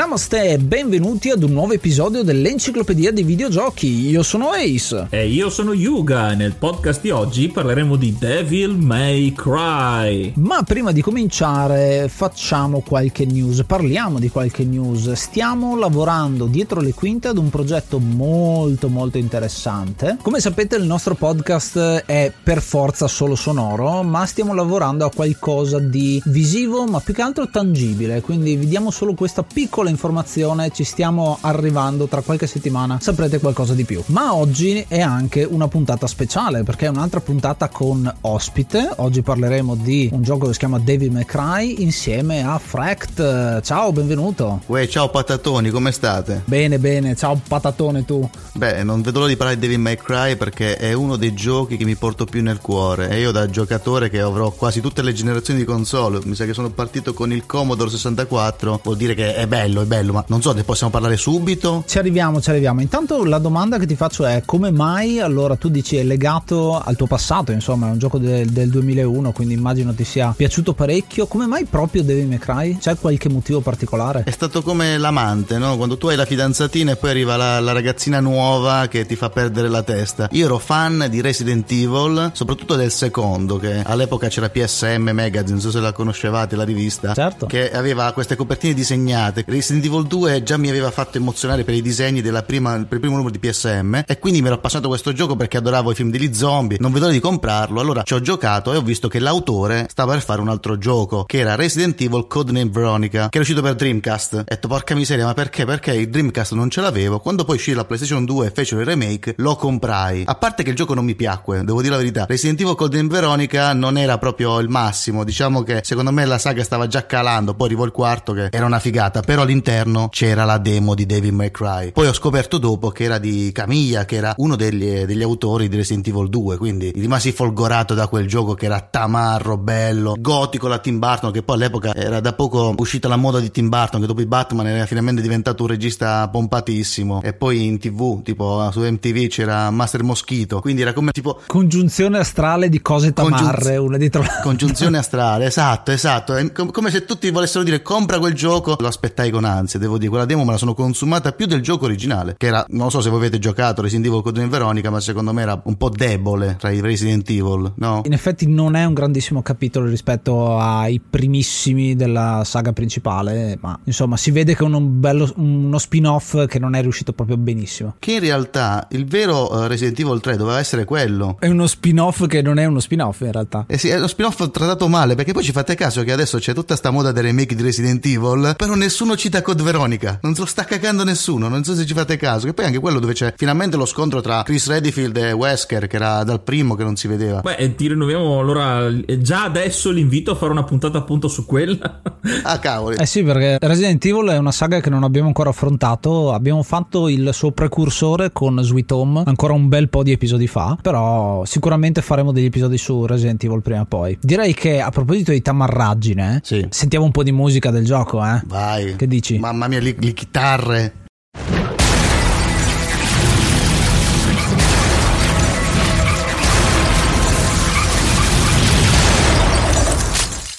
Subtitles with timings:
[0.00, 4.08] Namaste e benvenuti ad un nuovo episodio dell'Enciclopedia dei Videogiochi.
[4.08, 5.08] Io sono Ace.
[5.10, 10.32] E io sono Yuga nel podcast di oggi parleremo di Devil May Cry.
[10.36, 15.12] Ma prima di cominciare facciamo qualche news, parliamo di qualche news.
[15.12, 20.16] Stiamo lavorando dietro le quinte ad un progetto molto molto interessante.
[20.22, 25.78] Come sapete il nostro podcast è per forza solo sonoro, ma stiamo lavorando a qualcosa
[25.78, 30.70] di visivo ma più che altro tangibile, quindi vi diamo solo questa piccola piccola informazione,
[30.70, 34.02] ci stiamo arrivando tra qualche settimana, saprete qualcosa di più.
[34.06, 38.90] Ma oggi è anche una puntata speciale perché è un'altra puntata con ospite.
[38.96, 43.60] Oggi parleremo di un gioco che si chiama Devil May Cry insieme a Fract.
[43.62, 44.62] Ciao, benvenuto.
[44.66, 46.42] Uè, ciao patatoni, come state?
[46.44, 48.28] Bene, bene, ciao patatone tu.
[48.52, 51.76] Beh, non vedo l'ora di parlare di Devil May Cry perché è uno dei giochi
[51.76, 55.12] che mi porto più nel cuore e io da giocatore che avrò quasi tutte le
[55.12, 59.34] generazioni di console, mi sa che sono partito con il Commodore 64, vuol dire che
[59.34, 61.84] è bello bello, è bello, ma non so, ne possiamo parlare subito?
[61.86, 62.80] Ci arriviamo, ci arriviamo.
[62.80, 66.96] Intanto la domanda che ti faccio è come mai allora tu dici è legato al
[66.96, 71.26] tuo passato, insomma è un gioco del, del 2001, quindi immagino ti sia piaciuto parecchio.
[71.26, 72.78] Come mai proprio Devil May Cry?
[72.78, 74.22] C'è qualche motivo particolare?
[74.24, 75.76] È stato come l'amante, no?
[75.76, 79.30] Quando tu hai la fidanzatina e poi arriva la, la ragazzina nuova che ti fa
[79.30, 80.28] perdere la testa.
[80.32, 85.60] Io ero fan di Resident Evil, soprattutto del secondo, che all'epoca c'era PSM Magazine, non
[85.60, 87.46] so se la conoscevate, la rivista, certo.
[87.46, 91.82] che aveva queste copertine disegnate Resident Evil 2 già mi aveva fatto emozionare per i
[91.82, 95.12] disegni prima, per il primo numero di PSM e quindi mi ero appassionato a questo
[95.12, 98.22] gioco perché adoravo i film degli zombie, non vedo l'ora di comprarlo, allora ci ho
[98.22, 102.00] giocato e ho visto che l'autore stava per fare un altro gioco che era Resident
[102.00, 104.32] Evil Codename Veronica che è uscito per Dreamcast.
[104.32, 105.66] Ho detto porca miseria ma perché?
[105.66, 108.86] Perché il Dreamcast non ce l'avevo, quando poi uscì la PlayStation 2 e fecero il
[108.86, 110.22] remake lo comprai.
[110.24, 113.10] A parte che il gioco non mi piacque, devo dire la verità, Resident Evil Codename
[113.10, 117.52] Veronica non era proprio il massimo, diciamo che secondo me la saga stava già calando,
[117.52, 121.32] poi arrivò il quarto che era una figata, però all'interno c'era la demo di Devil
[121.32, 121.90] May Cry.
[121.92, 125.76] Poi ho scoperto dopo che era di Camilla, che era uno degli, degli autori di
[125.76, 130.78] Resident Evil 2, quindi rimasi folgorato da quel gioco che era tamarro, bello, gotico la
[130.78, 134.06] Tim Burton, che poi all'epoca era da poco uscita la moda di Tim Burton, che
[134.06, 137.20] dopo i Batman era finalmente diventato un regista pompatissimo.
[137.22, 141.40] E poi in tv, tipo su MTV c'era Master Moschito, quindi era come tipo...
[141.46, 143.78] Congiunzione astrale di cose tamarre, Congiunz...
[143.78, 144.42] una dietro l'altra.
[144.42, 146.36] Congiunzione astrale, esatto, esatto.
[146.36, 150.10] È come se tutti volessero dire compra quel gioco, lo aspettai con ansia, devo dire,
[150.10, 153.08] quella demo me la sono consumata più del gioco originale, che era, non so se
[153.08, 156.70] voi avete giocato Resident Evil Code Veronica, ma secondo me era un po' debole tra
[156.70, 158.02] i Resident Evil, no?
[158.04, 164.16] In effetti non è un grandissimo capitolo rispetto ai primissimi della saga principale, ma insomma
[164.16, 167.94] si vede che è un bello, uno spin-off che non è riuscito proprio benissimo.
[167.98, 171.36] Che in realtà il vero eh, Resident Evil 3 doveva essere quello.
[171.38, 173.64] È uno spin-off che non è uno spin-off in realtà.
[173.66, 176.52] Eh sì, è uno spin-off trattato male, perché poi ci fate caso che adesso c'è
[176.52, 180.18] tutta sta moda dei remake di Resident Evil, però nessuno cita Code Veronica.
[180.22, 182.46] Non se lo sta cagando nessuno, non so se ci fate caso.
[182.46, 185.94] Che poi anche quello dove c'è finalmente lo scontro tra Chris Redfield e Wesker, che
[185.94, 187.40] era dal primo che non si vedeva.
[187.40, 188.88] Beh, ti rinnoviamo allora
[189.18, 192.00] già adesso l'invito a fare una puntata appunto su quella.
[192.42, 192.96] ah, cavoli.
[192.96, 196.32] Eh sì, perché Resident Evil è una saga che non abbiamo ancora affrontato.
[196.32, 200.76] Abbiamo fatto il suo precursore con Sweet Home ancora un bel po' di episodi fa.
[200.82, 204.18] Però sicuramente faremo degli episodi su Resident Evil prima o poi.
[204.20, 206.66] Direi che a proposito di tamarraggine, sì.
[206.68, 208.42] sentiamo un po' di musica del gioco, eh?
[208.46, 208.96] Vai.
[208.96, 209.19] Che dici?
[209.38, 210.92] Mamma mia, le, le chitarre.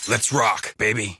[0.08, 1.20] Let's rock, baby.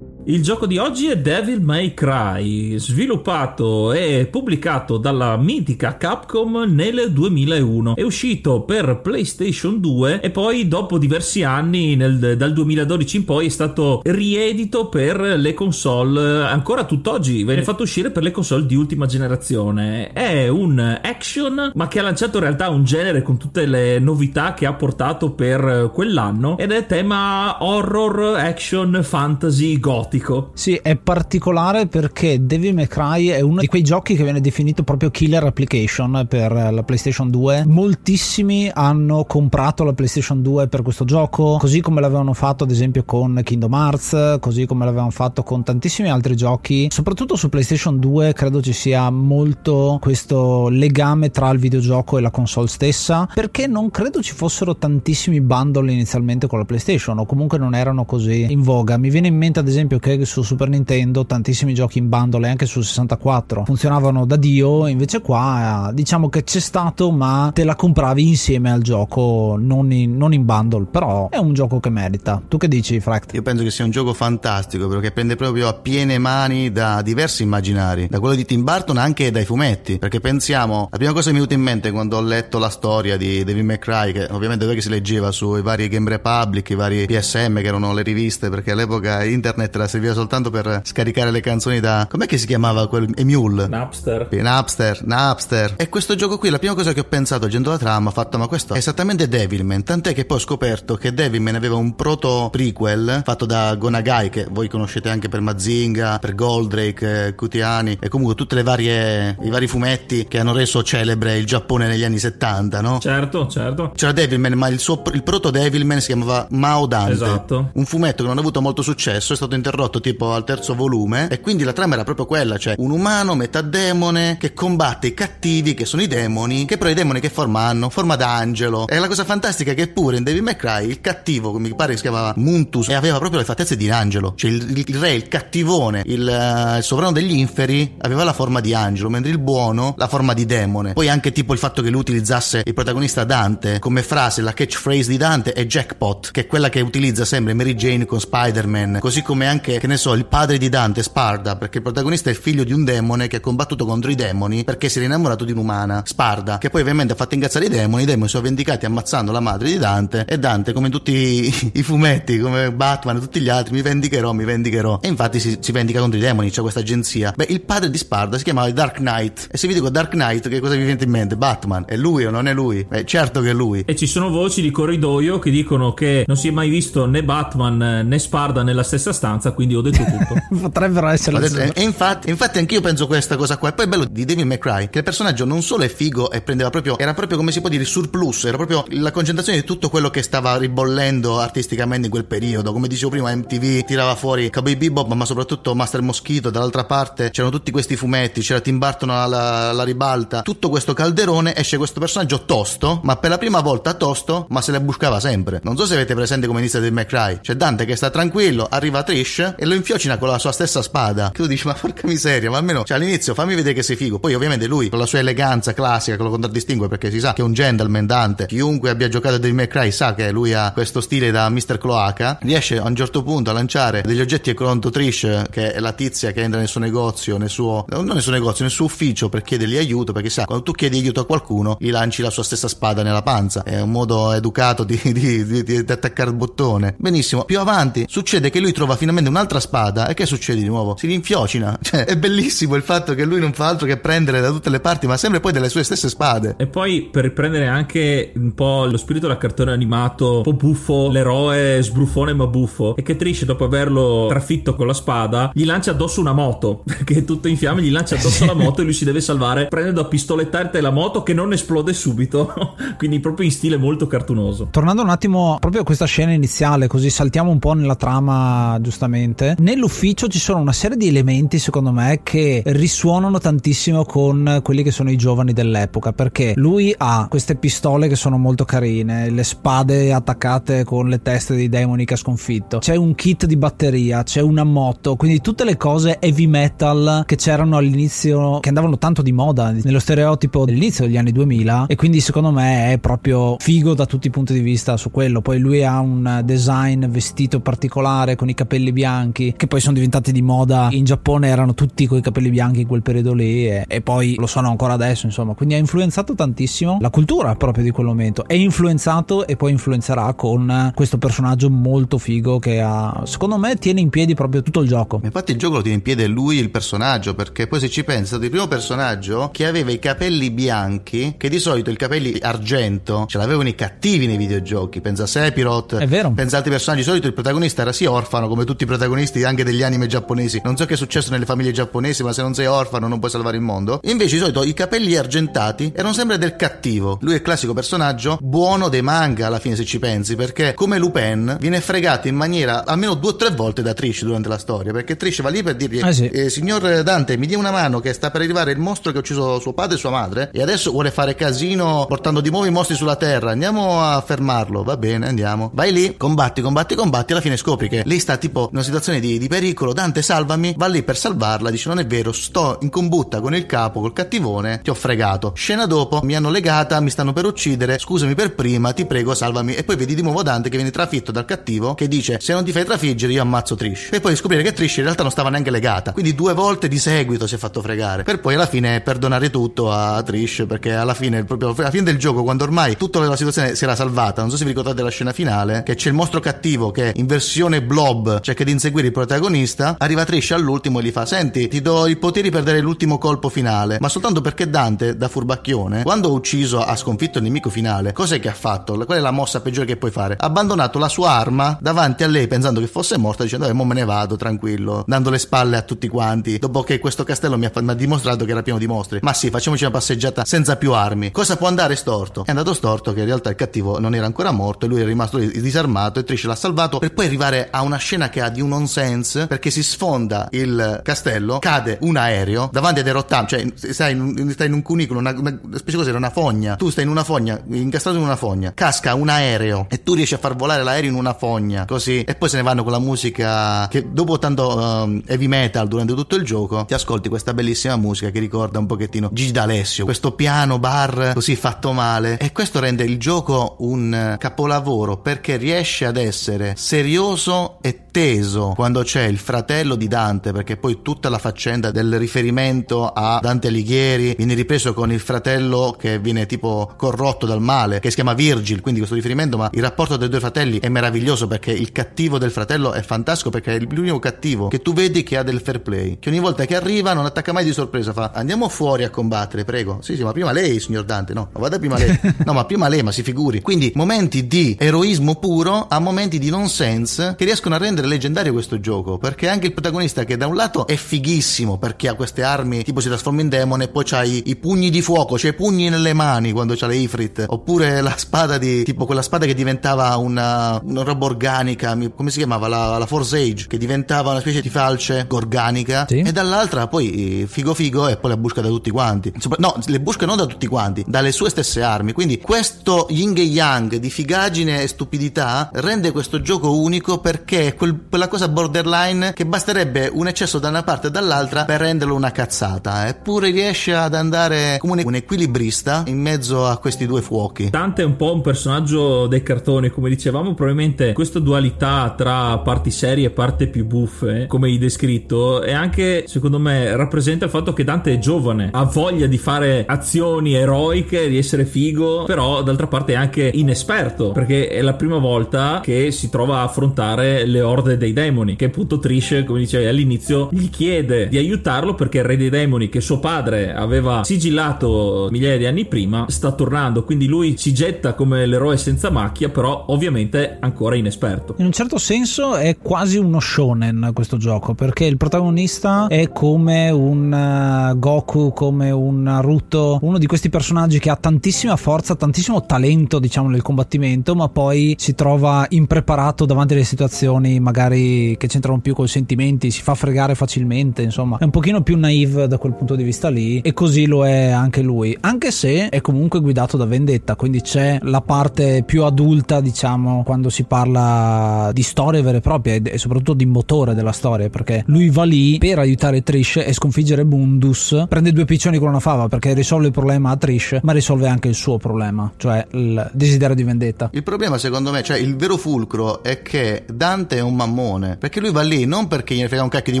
[0.26, 7.12] Il gioco di oggi è Devil May Cry, sviluppato e pubblicato dalla mitica Capcom nel
[7.12, 7.94] 2001.
[7.94, 13.46] È uscito per PlayStation 2 e poi dopo diversi anni, nel, dal 2012 in poi,
[13.46, 16.46] è stato riedito per le console.
[16.46, 20.10] Ancora tutt'oggi viene fatto uscire per le console di ultima generazione.
[20.10, 24.54] È un action, ma che ha lanciato in realtà un genere con tutte le novità
[24.54, 26.56] che ha portato per quell'anno.
[26.56, 30.50] Ed è tema horror, action, fantasy, gothic simpatico.
[30.54, 34.82] Sì, è particolare perché Devil May Cry è uno di quei giochi che viene definito
[34.82, 37.64] proprio killer application per la PlayStation 2.
[37.66, 43.04] Moltissimi hanno comprato la PlayStation 2 per questo gioco, così come l'avevano fatto ad esempio
[43.04, 46.88] con Kingdom Hearts, così come l'avevano fatto con tantissimi altri giochi.
[46.90, 52.30] Soprattutto su PlayStation 2 credo ci sia molto questo legame tra il videogioco e la
[52.30, 57.58] console stessa, perché non credo ci fossero tantissimi bundle inizialmente con la PlayStation o comunque
[57.58, 58.96] non erano così in voga.
[58.96, 62.66] Mi viene in mente ad esempio che su Super Nintendo tantissimi giochi in bundle anche
[62.66, 68.28] su 64 funzionavano da dio invece qua diciamo che c'è stato ma te la compravi
[68.28, 72.42] insieme al gioco non in, non in bundle però è un gioco che merita.
[72.46, 73.34] Tu che dici Fract?
[73.34, 77.42] Io penso che sia un gioco fantastico perché prende proprio a piene mani da diversi
[77.42, 79.98] immaginari da quello di Tim Burton anche dai fumetti.
[79.98, 82.68] Perché pensiamo la prima cosa che mi è venuta in mente quando ho letto la
[82.68, 86.74] storia di Devil May Cry che ovviamente dove si leggeva sui vari Game Republic i
[86.74, 91.40] vari PSM che erano le riviste perché all'epoca internet la serviva soltanto per scaricare le
[91.40, 92.06] canzoni da.
[92.10, 93.68] Com'è che si chiamava quel Emule?
[93.68, 94.28] Napster.
[94.30, 95.74] Napster, Napster.
[95.76, 98.38] E questo gioco qui, la prima cosa che ho pensato, leggendo la trama, ho fatto,
[98.38, 99.84] ma questo è esattamente Devilman.
[99.84, 104.46] Tant'è che poi ho scoperto che Devilman aveva un proto prequel fatto da Gonagai, che
[104.50, 109.50] voi conoscete anche per Mazinga, per Goldrake, Cutiani eh, e comunque tutte le varie i
[109.50, 112.98] vari fumetti che hanno reso celebre il Giappone negli anni 70, no?
[112.98, 113.92] Certo, certo.
[113.94, 117.12] C'era Devilman, ma il, suo, il proto Devilman si chiamava Mao Dante.
[117.12, 117.70] Esatto.
[117.74, 120.74] Un fumetto che non ha avuto molto successo, è stato interrotto interrotto tipo al terzo
[120.74, 125.08] volume e quindi la trama era proprio quella, cioè un umano metà demone che combatte
[125.08, 127.90] i cattivi che sono i demoni, che però i demoni che forma hanno?
[127.90, 128.86] Forma d'angelo.
[128.86, 131.92] E la cosa fantastica è che pure in May Cry il cattivo, come mi pare
[131.92, 134.96] che si chiamava Muntus, e aveva proprio le fattezze di un angelo, cioè il, il
[134.96, 139.30] re, il cattivone, il, uh, il, sovrano degli inferi aveva la forma di angelo, mentre
[139.30, 140.92] il buono la forma di demone.
[140.92, 145.10] Poi anche tipo il fatto che lui utilizzasse il protagonista Dante come frase, la catchphrase
[145.10, 149.22] di Dante è jackpot, che è quella che utilizza sempre Mary Jane con Spider-Man, così
[149.22, 152.38] come anche che ne so, il padre di Dante, Sparda, perché il protagonista è il
[152.38, 155.52] figlio di un demone che ha combattuto contro i demoni perché si era innamorato di
[155.52, 159.32] un'umana, Sparda, che poi ovviamente ha fatto incazzare i demoni, i demoni sono vendicati ammazzando
[159.32, 163.40] la madre di Dante e Dante, come tutti i, i fumetti, come Batman e tutti
[163.40, 165.00] gli altri, mi vendicherò, mi vendicherò.
[165.02, 167.32] E infatti si, si vendica contro i demoni, c'è questa agenzia.
[167.34, 169.48] Beh, il padre di Sparda si chiamava Dark Knight.
[169.50, 171.36] E se vi dico Dark Knight, che cosa vi viene in mente?
[171.36, 171.84] Batman.
[171.86, 172.84] È lui o non è lui?
[172.86, 173.82] Beh, certo che è lui.
[173.86, 177.24] E ci sono voci di corridoio che dicono che non si è mai visto né
[177.24, 180.58] Batman né Sparda nella stessa stanza, quindi ho detto tutto.
[180.60, 183.70] Potrebbero essere le E infatti, infatti anch'io penso questa cosa qua.
[183.70, 186.40] E poi è bello di May Cry che il personaggio non solo è figo e
[186.40, 189.64] prendeva proprio, era proprio come si può dire, il surplus, era proprio la concentrazione di
[189.64, 192.72] tutto quello che stava ribollendo artisticamente in quel periodo.
[192.72, 196.50] Come dicevo prima, MTV tirava fuori Cowboy Bebop, ma soprattutto Master Moschito.
[196.50, 200.42] Dall'altra parte c'erano tutti questi fumetti, c'era Tim Burton alla, alla ribalta.
[200.42, 204.72] Tutto questo calderone esce questo personaggio tosto, ma per la prima volta tosto, ma se
[204.72, 205.60] le buscava sempre.
[205.62, 207.40] Non so se avete presente come inizia May Cry.
[207.40, 211.30] C'è Dante che sta tranquillo, arriva Trish e lo infiocina con la sua stessa spada.
[211.30, 214.18] Che tu dici, ma porca miseria, ma almeno, cioè all'inizio fammi vedere che sei figo.
[214.18, 217.42] Poi ovviamente lui, con la sua eleganza classica, che lo contraddistingue perché si sa che
[217.42, 218.46] è un gentleman Dante.
[218.46, 221.78] Chiunque abbia giocato a Devil May Cry sa che lui ha questo stile da Mr.
[221.78, 222.38] Cloaca.
[222.40, 226.32] Riesce a un certo punto a lanciare degli oggetti contro Trish, che è la tizia
[226.32, 229.42] che entra nel suo negozio, nel suo, non nel suo negozio, nel suo ufficio per
[229.42, 232.68] chiedergli aiuto, perché sa, quando tu chiedi aiuto a qualcuno, gli lanci la sua stessa
[232.68, 233.62] spada nella panza.
[233.62, 236.94] È un modo educato di, di, di, di attaccare il bottone.
[236.98, 237.44] Benissimo.
[237.44, 240.94] Più avanti succede che lui trova finalmente un'altra spada e che succede di nuovo?
[240.96, 241.78] Si rinfiocina.
[241.84, 244.80] Cioè, è bellissimo il fatto che lui non fa altro che prendere da tutte le
[244.80, 246.54] parti, ma sempre poi delle sue stesse spade.
[246.56, 251.10] E poi per riprendere anche un po' lo spirito del cartone animato, un po' buffo,
[251.10, 255.90] l'eroe sbruffone ma buffo, e che Trish dopo averlo trafitto con la spada, gli lancia
[255.90, 258.94] addosso una moto, perché è tutto in fiamme, gli lancia addosso la moto e lui
[258.94, 262.54] si deve salvare prendendo a pistolettare la moto che non esplode subito,
[262.96, 264.68] quindi proprio in stile molto cartunoso.
[264.70, 269.23] Tornando un attimo proprio a questa scena iniziale, così saltiamo un po' nella trama giustamente,
[269.58, 274.90] nell'ufficio ci sono una serie di elementi secondo me che risuonano tantissimo con quelli che
[274.90, 280.12] sono i giovani dell'epoca, perché lui ha queste pistole che sono molto carine, le spade
[280.12, 284.40] attaccate con le teste dei demoni che ha sconfitto, c'è un kit di batteria, c'è
[284.40, 289.32] una moto, quindi tutte le cose heavy metal che c'erano all'inizio, che andavano tanto di
[289.32, 294.06] moda nello stereotipo dell'inizio degli anni 2000 e quindi secondo me è proprio figo da
[294.06, 295.40] tutti i punti di vista su quello.
[295.40, 300.32] Poi lui ha un design vestito particolare con i capelli bianchi che poi sono diventati
[300.32, 303.84] di moda in Giappone erano tutti con i capelli bianchi in quel periodo lì e,
[303.86, 305.54] e poi lo sono ancora adesso insomma.
[305.54, 308.46] Quindi ha influenzato tantissimo la cultura proprio di quel momento.
[308.46, 314.00] È influenzato e poi influenzerà con questo personaggio molto figo che ha secondo me tiene
[314.00, 315.20] in piedi proprio tutto il gioco.
[315.22, 318.44] Infatti il gioco lo tiene in piedi lui il personaggio perché poi se ci stato
[318.44, 323.38] il primo personaggio che aveva i capelli bianchi che di solito i capelli argento ce
[323.38, 325.00] l'avevano i cattivi nei videogiochi.
[325.00, 326.30] Pensa a Sephiroth è vero.
[326.30, 327.02] pensa a altri personaggi.
[327.02, 329.03] Di solito il protagonista era sì orfano come tutti i protagonisti
[329.44, 330.60] anche degli anime giapponesi.
[330.64, 333.30] Non so che è successo nelle famiglie giapponesi ma se non sei orfano non puoi
[333.30, 334.00] salvare il mondo.
[334.04, 337.18] Invece di solito i capelli argentati erano sempre del cattivo.
[337.20, 340.98] Lui è il classico personaggio buono dei manga alla fine se ci pensi perché come
[340.98, 344.92] Lupin viene fregato in maniera almeno due o tre volte da Trish durante la storia
[344.92, 346.28] perché Trish va lì per dirgli eh sì.
[346.28, 349.20] eh, signor Dante mi dia una mano che sta per arrivare il mostro che ha
[349.20, 352.70] ucciso suo padre e sua madre e adesso vuole fare casino portando di nuovo i
[352.70, 353.50] mostri sulla terra.
[353.50, 354.82] Andiamo a fermarlo.
[354.82, 355.70] Va bene andiamo.
[355.74, 359.20] Vai lì combatti combatti combatti alla fine scopri che lei sta tipo in una situazione
[359.20, 362.90] di, di pericolo Dante salvami va lì per salvarla dice non è vero sto in
[362.90, 365.52] combutta con il capo col cattivone ti ho fregato.
[365.56, 369.74] Scena dopo mi hanno legata mi stanno per uccidere scusami per prima ti prego salvami.
[369.74, 372.64] E poi vedi di nuovo Dante che viene trafitto dal cattivo che dice se non
[372.64, 374.10] ti fai trafiggere io ammazzo Trish.
[374.12, 376.12] E poi scoprire che Trish in realtà non stava neanche legata.
[376.12, 379.90] Quindi due volte di seguito si è fatto fregare per poi alla fine perdonare tutto
[379.90, 383.74] a Trish perché alla fine proprio alla fine del gioco quando ormai tutta la situazione
[383.74, 386.40] si era salvata non so se vi ricordate la scena finale che c'è il mostro
[386.40, 391.10] cattivo che in versione blob cerca di inseguire il protagonista arriva Trish all'ultimo e gli
[391.10, 395.16] fa senti ti do i poteri per dare l'ultimo colpo finale ma soltanto perché Dante
[395.16, 398.96] da furbacchione quando ha ucciso ha sconfitto il nemico finale cos'è che ha fatto?
[399.04, 400.36] Qual è la mossa peggiore che puoi fare?
[400.38, 403.84] Ha abbandonato la sua arma davanti a lei pensando che fosse morta dicendo eh mo
[403.84, 407.66] me ne vado tranquillo dando le spalle a tutti quanti dopo che questo castello mi
[407.66, 409.18] ha, mi ha dimostrato che era pieno di mostri.
[409.22, 411.30] Ma sì facciamoci una passeggiata senza più armi.
[411.30, 412.44] Cosa può andare storto?
[412.44, 415.04] È andato storto che in realtà il cattivo non era ancora morto e lui è
[415.04, 418.60] rimasto disarmato e Trish l'ha salvato per poi arrivare a una scena che ha di
[418.60, 423.12] un nonsense perché si sfonda il castello cade un aereo davanti a dei
[423.46, 426.76] cioè stai in stai in un cunicolo una, una specie cos'era una fogna.
[426.76, 430.34] Tu stai in una fogna incastrato in una fogna casca un aereo e tu riesci
[430.34, 432.22] a far volare l'aereo in una fogna così.
[432.22, 436.14] E poi se ne vanno con la musica che dopo tanto um, heavy metal durante
[436.14, 440.32] tutto il gioco ti ascolti questa bellissima musica che ricorda un pochettino Gigi D'Alessio questo
[440.32, 442.38] piano bar così fatto male.
[442.38, 449.02] E questo rende il gioco un capolavoro perché riesce ad essere serioso e teso quando
[449.02, 454.34] c'è il fratello di Dante perché poi tutta la faccenda del riferimento a Dante Alighieri
[454.36, 458.80] viene ripreso con il fratello che viene tipo corrotto dal male che si chiama Virgil
[458.80, 462.50] quindi questo riferimento ma il rapporto dei due fratelli è meraviglioso perché il cattivo del
[462.50, 466.18] fratello è fantastico perché è l'unico cattivo che tu vedi che ha del fair play
[466.18, 469.64] che ogni volta che arriva non attacca mai di sorpresa fa andiamo fuori a combattere
[469.64, 469.98] prego.
[470.02, 471.32] Sì sì ma prima lei signor Dante.
[471.32, 472.18] No ma vada prima lei.
[472.44, 473.60] No ma prima lei ma si figuri.
[473.60, 478.80] Quindi momenti di eroismo puro a momenti di nonsense che riescono a rendere leggendario questo
[478.80, 482.82] gioco perché anche il protagonista che da un lato è fighissimo perché ha queste armi
[482.82, 485.88] tipo si trasforma in demone e poi c'ha i, pugni di fuoco c'è i pugni
[485.88, 490.16] nelle mani quando c'ha le Ifrit oppure la spada di tipo quella spada che diventava
[490.16, 492.68] una, una roba organica come si chiamava?
[492.68, 496.06] La, la Force Age che diventava una specie di falce organica.
[496.08, 496.20] Sì.
[496.20, 499.32] e dall'altra poi figo figo e poi la busca da tutti quanti.
[499.58, 502.12] No le busca non da tutti quanti dalle sue stesse armi.
[502.12, 507.74] Quindi questo yin e yang di figaggine e stupidità rende questo gioco unico perché è
[507.74, 512.14] quel quella cosa borderline che basterebbe un eccesso da una parte e dall'altra per renderlo
[512.14, 513.08] una cazzata.
[513.08, 517.70] Eppure riesce ad andare come un equilibrista in mezzo a questi due fuochi.
[517.70, 522.90] Dante è un po' un personaggio dei cartoni, come dicevamo, probabilmente questa dualità tra parti
[522.90, 527.72] serie e parti più buffe, come hai descritto, è anche, secondo me, rappresenta il fatto
[527.72, 532.86] che Dante è giovane, ha voglia di fare azioni eroiche, di essere figo, però d'altra
[532.86, 537.60] parte è anche inesperto, perché è la prima volta che si trova a affrontare le
[537.60, 538.23] orde dei demoni,
[538.56, 542.88] che appunto Trish, come dicevi all'inizio, gli chiede di aiutarlo perché il re dei demoni
[542.88, 548.14] che suo padre aveva sigillato migliaia di anni prima sta tornando, quindi lui si getta
[548.14, 551.54] come l'eroe senza macchia, però ovviamente ancora inesperto.
[551.58, 556.88] In un certo senso è quasi uno shonen questo gioco, perché il protagonista è come
[556.90, 562.64] un uh, Goku, come un Naruto, uno di questi personaggi che ha tantissima forza, tantissimo
[562.64, 568.80] talento, diciamo, nel combattimento, ma poi si trova impreparato davanti alle situazioni magari che c'entrano
[568.80, 572.58] più con i sentimenti, si fa fregare facilmente, insomma, è un pochino più naive da
[572.58, 576.40] quel punto di vista lì e così lo è anche lui, anche se è comunque
[576.40, 582.22] guidato da vendetta, quindi c'è la parte più adulta, diciamo, quando si parla di storie
[582.22, 586.22] vere e proprie e soprattutto di motore della storia, perché lui va lì per aiutare
[586.22, 590.36] Trish e sconfiggere Mundus, prende due piccioni con una fava perché risolve il problema a
[590.36, 594.10] Trish, ma risolve anche il suo problema, cioè il desiderio di vendetta.
[594.12, 598.40] Il problema secondo me, cioè il vero fulcro è che Dante è un mammone, perché
[598.40, 600.00] lui va lì non perché gliene frega un cacchio di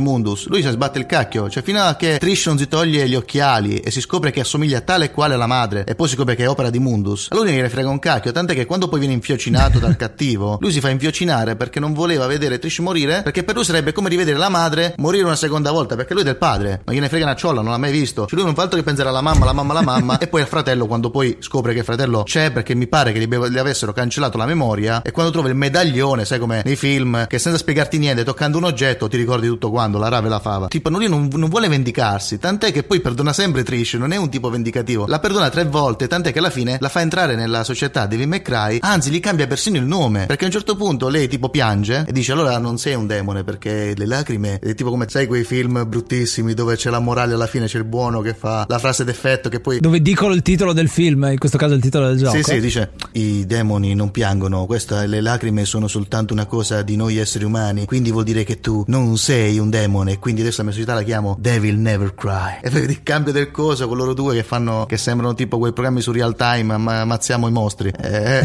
[0.00, 3.14] Mundus, lui si sbatte il cacchio, cioè fino a che Trish non si toglie gli
[3.14, 6.34] occhiali e si scopre che assomiglia tale e quale alla madre e poi si scopre
[6.34, 8.98] che è opera di Mundus, a lui gliene frega un cacchio, tant'è che quando poi
[8.98, 13.44] viene infiocinato dal cattivo, lui si fa infiocinare perché non voleva vedere Trish morire, perché
[13.44, 16.36] per lui sarebbe come rivedere la madre morire una seconda volta, perché lui è del
[16.36, 18.78] padre, ma gliene frega una ciolla, non l'ha mai visto, cioè lui non fa altro
[18.78, 21.72] che pensare alla mamma, alla mamma, alla mamma e poi al fratello quando poi scopre
[21.72, 25.10] che il fratello c'è perché mi pare che gli, gli avessero cancellato la memoria e
[25.10, 29.08] quando trova il medaglione, sai come nei film, che senza spiegarti niente, toccando un oggetto
[29.08, 30.68] ti ricordi tutto quando, la rave la fava.
[30.68, 34.30] Tipo, lui non, non vuole vendicarsi, tant'è che poi perdona sempre Trish, non è un
[34.30, 38.06] tipo vendicativo, la perdona tre volte, tant'è che alla fine la fa entrare nella società
[38.06, 41.48] Devil McCray, anzi gli cambia persino il nome, perché a un certo punto lei tipo
[41.48, 45.26] piange e dice allora non sei un demone perché le lacrime è tipo come sai
[45.26, 48.78] quei film bruttissimi dove c'è la morale alla fine c'è il buono che fa la
[48.78, 52.06] frase d'effetto che poi dove dicono il titolo del film, in questo caso il titolo
[52.08, 52.36] del gioco.
[52.36, 56.96] Sì, sì, dice i demoni non piangono, questa, le lacrime sono soltanto una cosa di
[56.96, 60.64] noi esseri umani, quindi vuol dire che tu non sei un demone, quindi adesso la
[60.64, 62.58] mia società la chiamo Devil Never Cry.
[62.62, 65.72] E vedi il cambio del coso con loro due che fanno che sembrano tipo quei
[65.72, 67.92] programmi su real time, ma ammazziamo i mostri.
[68.00, 68.42] Eh,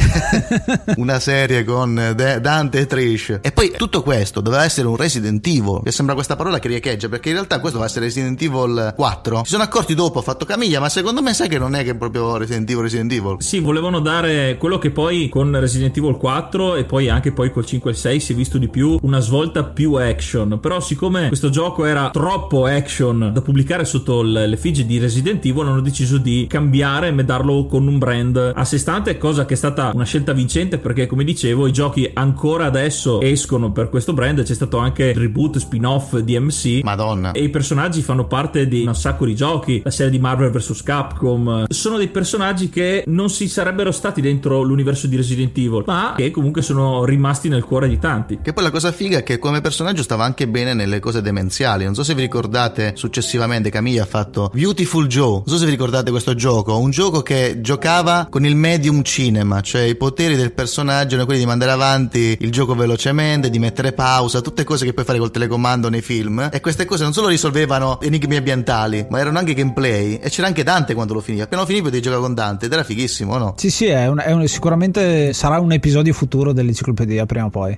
[0.98, 3.40] una serie con De- Dante e Trish.
[3.42, 7.10] E poi tutto questo doveva essere un Resident Evil, che sembra questa parola che riecheggia,
[7.10, 9.44] perché in realtà questo doveva essere Resident Evil 4.
[9.44, 11.96] Si sono accorti dopo, ho fatto camiglia, ma secondo me sai che non è che
[11.96, 13.36] proprio Resident Evil Resident Evil.
[13.40, 17.66] Sì, volevano dare quello che poi con Resident Evil 4 e poi anche poi col
[17.66, 20.60] 5 e 6 si è visto di più una svolta più action.
[20.60, 25.82] Però siccome questo gioco era troppo action da pubblicare sotto l'effigie di Resident Evil hanno
[25.82, 29.92] deciso di cambiare e darlo con un brand a sé stante, cosa che è stata
[29.94, 34.54] una scelta vincente perché come dicevo i giochi ancora adesso escono per questo brand, c'è
[34.54, 36.82] stato anche il reboot spin-off di MC.
[36.82, 37.32] Madonna.
[37.32, 40.82] E i personaggi fanno parte di un sacco di giochi, la serie di Marvel vs
[40.82, 41.66] Capcom.
[41.70, 46.32] Sono dei personaggi che non si sarebbero stati dentro l'universo di Resident Evil, ma che
[46.32, 48.40] comunque sono rimasti nel cuore di tanti.
[48.42, 51.86] Che poi la cosa figa è che come personaggio stava anche bene nelle cose demenziali.
[51.86, 55.32] Non so se vi ricordate, successivamente Camilla ha fatto Beautiful Joe.
[55.38, 59.62] Non so se vi ricordate questo gioco, un gioco che giocava con il medium cinema,
[59.62, 63.94] cioè i poteri del personaggio erano quelli di mandare avanti il gioco velocemente, di mettere
[63.94, 66.50] pausa, tutte cose che puoi fare col telecomando nei film.
[66.52, 70.16] E queste cose non solo risolvevano enigmi ambientali, ma erano anche gameplay.
[70.16, 71.46] E c'era anche Dante quando lo finiva.
[71.46, 73.54] Appena lo finivi potevi giocare con Dante ed era fighissimo, no?
[73.58, 77.78] Sì, sì, è un, è un, sicuramente sarà un episodio futuro dell'enciclopedia prima o poi.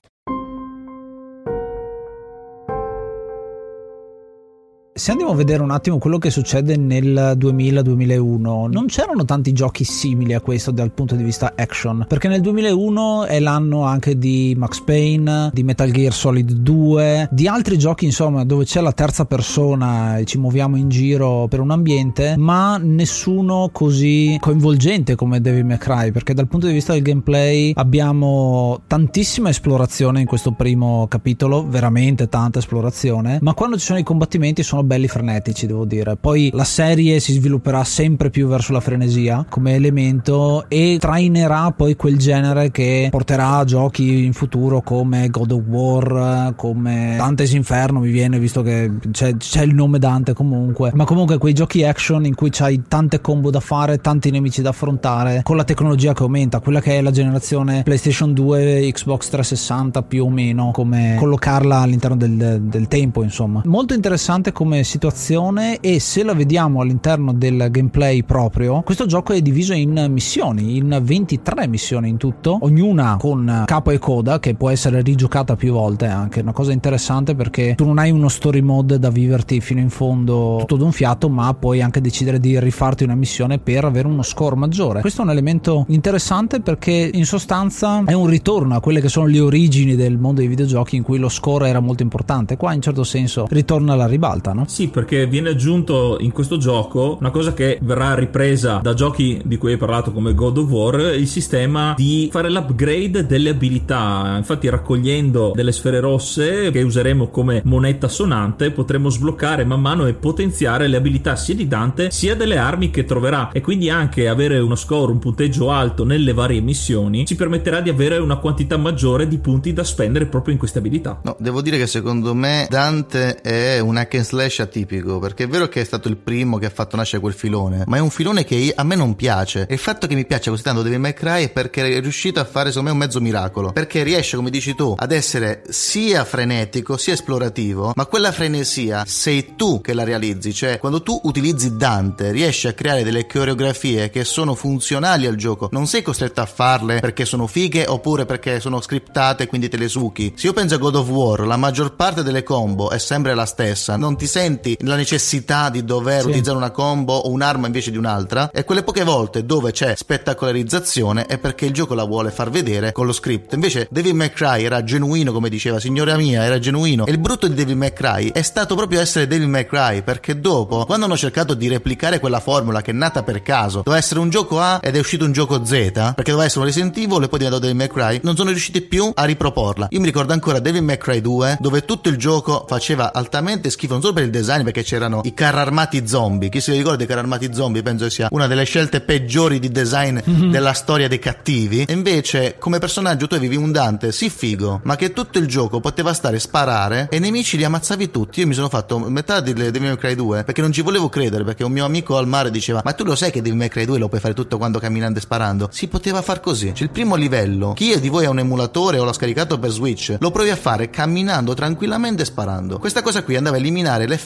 [4.93, 9.85] Se andiamo a vedere un attimo quello che succede nel 2000-2001, non c'erano tanti giochi
[9.85, 14.53] simili a questo dal punto di vista action, perché nel 2001 è l'anno anche di
[14.57, 19.23] Max Payne, di Metal Gear Solid 2, di altri giochi insomma dove c'è la terza
[19.23, 25.63] persona e ci muoviamo in giro per un ambiente, ma nessuno così coinvolgente come Devil
[25.63, 31.07] May Cry, perché dal punto di vista del gameplay abbiamo tantissima esplorazione in questo primo
[31.07, 35.85] capitolo, veramente tanta esplorazione, ma quando ci sono i combattimenti sono sono belli frenetici, devo
[35.85, 36.15] dire.
[36.15, 41.95] Poi la serie si svilupperà sempre più verso la frenesia come elemento e trainerà poi
[41.95, 47.99] quel genere che porterà a giochi in futuro come God of War, come Dante's Inferno
[47.99, 52.25] mi viene visto che c'è, c'è il nome Dante comunque, ma comunque quei giochi action
[52.25, 56.23] in cui c'hai tante combo da fare, tanti nemici da affrontare con la tecnologia che
[56.23, 61.77] aumenta, quella che è la generazione PlayStation 2, Xbox 360 più o meno, come collocarla
[61.77, 63.61] all'interno del, del tempo insomma.
[63.65, 69.41] Molto interessante come situazione e se la vediamo all'interno del gameplay proprio, questo gioco è
[69.41, 74.69] diviso in missioni, in 23 missioni in tutto, ognuna con capo e coda che può
[74.69, 78.99] essere rigiocata più volte, anche una cosa interessante perché tu non hai uno story mode
[78.99, 83.15] da viverti fino in fondo tutto d'un fiato, ma puoi anche decidere di rifarti una
[83.15, 85.01] missione per avere uno score maggiore.
[85.01, 89.25] Questo è un elemento interessante perché in sostanza è un ritorno a quelle che sono
[89.27, 92.57] le origini del mondo dei videogiochi in cui lo score era molto importante.
[92.57, 94.60] Qua in certo senso ritorna alla ribalta, no?
[94.67, 99.57] Sì, perché viene aggiunto in questo gioco una cosa che verrà ripresa da giochi di
[99.57, 104.35] cui hai parlato come God of War, il sistema di fare l'upgrade delle abilità.
[104.37, 110.13] Infatti raccogliendo delle sfere rosse che useremo come moneta sonante potremo sbloccare man mano e
[110.13, 114.59] potenziare le abilità sia di Dante sia delle armi che troverà e quindi anche avere
[114.59, 119.27] uno score, un punteggio alto nelle varie missioni ci permetterà di avere una quantità maggiore
[119.27, 121.19] di punti da spendere proprio in queste abilità.
[121.23, 125.47] No, devo dire che secondo me Dante è un hack and slash atipico perché è
[125.47, 128.09] vero che è stato il primo che ha fatto nascere quel filone, ma è un
[128.09, 129.65] filone che a me non piace.
[129.67, 132.39] E il fatto che mi piaccia così tanto Devil May Cry è perché è riuscito
[132.39, 136.25] a fare secondo me un mezzo miracolo, perché riesce, come dici tu, ad essere sia
[136.25, 141.77] frenetico sia esplorativo, ma quella frenesia sei tu che la realizzi, cioè quando tu utilizzi
[141.77, 146.45] Dante riesci a creare delle coreografie che sono funzionali al gioco, non sei costretto a
[146.45, 150.33] farle perché sono fighe oppure perché sono scriptate quindi te le succhi.
[150.35, 153.45] Se io penso a God of War, la maggior parte delle combo è sempre la
[153.45, 156.27] stessa, non ti senti la necessità di dover sì.
[156.27, 161.27] utilizzare una combo o un'arma invece di un'altra e quelle poche volte dove c'è spettacolarizzazione
[161.27, 163.53] è perché il gioco la vuole far vedere con lo script.
[163.53, 167.47] Invece Devil May Cry era genuino come diceva signora mia, era genuino e il brutto
[167.47, 171.17] di Devil May Cry è stato proprio essere Devil May Cry perché dopo quando hanno
[171.17, 174.79] cercato di replicare quella formula che è nata per caso, doveva essere un gioco A
[174.81, 177.59] ed è uscito un gioco Z perché doveva essere un Resident Evil e poi diventato
[177.59, 179.87] Devil May Cry, non sono riusciti più a riproporla.
[179.91, 183.93] Io mi ricordo ancora Devil May Cry 2 dove tutto il gioco faceva altamente schifo
[183.93, 187.05] non solo per il design perché c'erano i carri armati zombie, chi si ricorda dei
[187.05, 190.49] carri armati zombie penso sia una delle scelte peggiori di design mm-hmm.
[190.49, 191.83] della storia dei cattivi.
[191.83, 195.79] E invece come personaggio tu avevi un Dante sì figo, ma che tutto il gioco
[195.79, 198.39] poteva stare sparare e i nemici li ammazzavi tutti.
[198.39, 201.43] Io mi sono fatto metà di Devil May Cry 2 perché non ci volevo credere
[201.43, 203.85] perché un mio amico al mare diceva "Ma tu lo sai che Devil May Cry
[203.85, 205.69] 2 lo puoi fare tutto quando camminando e sparando?".
[205.71, 206.71] Si poteva far così.
[206.71, 207.73] C'è il primo livello.
[207.73, 210.89] Chi di voi ha un emulatore o l'ha scaricato per Switch, lo provi a fare
[210.89, 212.79] camminando tranquillamente e sparando.
[212.79, 214.20] Questa cosa qui andava a eliminare l'effetto